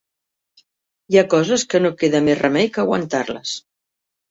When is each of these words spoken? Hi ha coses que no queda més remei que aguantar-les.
Hi 1.11 1.19
ha 1.21 1.25
coses 1.33 1.67
que 1.75 1.83
no 1.85 1.93
queda 2.01 2.23
més 2.29 2.41
remei 2.41 2.73
que 2.79 2.85
aguantar-les. 2.87 3.57